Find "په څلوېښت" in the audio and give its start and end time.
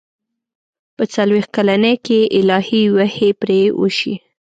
0.95-1.49